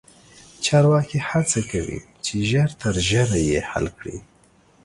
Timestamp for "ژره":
3.09-3.39